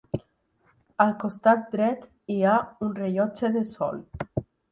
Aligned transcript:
Al 1.05 1.11
costat 1.23 1.67
dret 1.75 2.07
hi 2.35 2.39
ha 2.53 2.57
un 2.87 2.97
rellotge 3.03 3.53
de 3.59 3.65
sol. 3.75 4.01